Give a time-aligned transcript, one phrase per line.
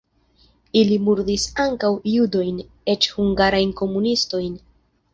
[0.79, 2.59] Ili murdis ankaŭ judojn,
[2.97, 4.61] eĉ hungarajn komunistojn.